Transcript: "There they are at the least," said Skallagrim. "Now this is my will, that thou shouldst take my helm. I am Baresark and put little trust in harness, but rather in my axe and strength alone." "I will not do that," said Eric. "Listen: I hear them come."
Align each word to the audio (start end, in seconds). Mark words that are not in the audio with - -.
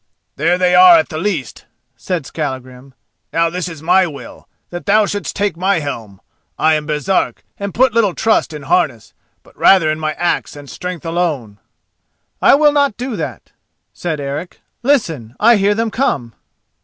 "There 0.35 0.57
they 0.57 0.73
are 0.73 0.97
at 0.97 1.09
the 1.09 1.19
least," 1.19 1.67
said 1.95 2.25
Skallagrim. 2.25 2.95
"Now 3.31 3.51
this 3.51 3.69
is 3.69 3.83
my 3.83 4.07
will, 4.07 4.47
that 4.71 4.87
thou 4.87 5.05
shouldst 5.05 5.35
take 5.35 5.55
my 5.55 5.77
helm. 5.77 6.19
I 6.57 6.73
am 6.73 6.87
Baresark 6.87 7.43
and 7.59 7.71
put 7.71 7.93
little 7.93 8.15
trust 8.15 8.51
in 8.51 8.63
harness, 8.63 9.13
but 9.43 9.55
rather 9.55 9.91
in 9.91 9.99
my 9.99 10.13
axe 10.13 10.55
and 10.55 10.67
strength 10.67 11.05
alone." 11.05 11.59
"I 12.41 12.55
will 12.55 12.71
not 12.71 12.97
do 12.97 13.15
that," 13.17 13.51
said 13.93 14.19
Eric. 14.19 14.61
"Listen: 14.81 15.35
I 15.39 15.57
hear 15.57 15.75
them 15.75 15.91
come." 15.91 16.33